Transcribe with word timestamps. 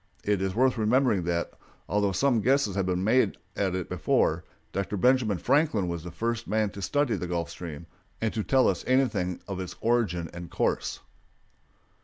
It 0.23 0.41
is 0.41 0.55
worth 0.55 0.79
remembering 0.79 1.25
that, 1.25 1.51
although 1.87 2.11
some 2.11 2.41
guesses 2.41 2.73
had 2.75 2.87
been 2.87 3.03
made 3.03 3.37
at 3.55 3.75
it 3.75 3.87
before, 3.87 4.43
Dr. 4.73 4.97
Benjamin 4.97 5.37
Franklin 5.37 5.87
was 5.87 6.03
the 6.03 6.09
first 6.09 6.47
man 6.47 6.71
to 6.71 6.81
study 6.81 7.15
the 7.15 7.27
Gulf 7.27 7.51
Stream 7.51 7.85
and 8.19 8.33
to 8.33 8.43
tell 8.43 8.67
us 8.67 8.83
anything 8.87 9.41
of 9.47 9.59
its 9.59 9.75
origin 9.79 10.27
and 10.33 10.49
course. 10.49 11.01